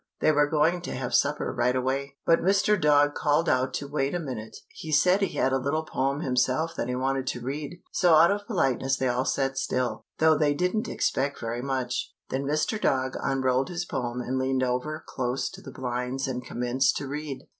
They 0.19 0.31
were 0.31 0.49
going 0.49 0.81
to 0.81 0.95
have 0.95 1.13
supper 1.13 1.53
right 1.53 1.75
away, 1.75 2.15
but 2.25 2.39
Mr. 2.41 2.75
Dog 2.81 3.13
called 3.13 3.47
out 3.47 3.71
to 3.75 3.87
wait 3.87 4.15
a 4.15 4.19
minute. 4.19 4.57
He 4.69 4.91
said 4.91 5.21
he 5.21 5.37
had 5.37 5.53
a 5.53 5.59
little 5.59 5.83
poem 5.85 6.21
himself 6.21 6.73
that 6.75 6.87
he 6.87 6.95
wanted 6.95 7.27
to 7.27 7.39
read. 7.39 7.83
So 7.91 8.15
out 8.15 8.31
of 8.31 8.47
politeness 8.47 8.97
they 8.97 9.07
all 9.07 9.25
sat 9.25 9.59
still, 9.59 10.05
though 10.17 10.35
they 10.35 10.55
didn't 10.55 10.87
expect 10.89 11.39
very 11.39 11.61
much. 11.61 12.15
Then 12.29 12.45
Mr. 12.45 12.81
Dog 12.81 13.15
unrolled 13.21 13.69
his 13.69 13.85
poem 13.85 14.21
and 14.21 14.39
leaned 14.39 14.63
over 14.63 15.03
close 15.05 15.51
to 15.51 15.61
the 15.61 15.69
blinds 15.69 16.27
and 16.27 16.43
commenced 16.43 16.97
to 16.97 17.05
read. 17.07 17.43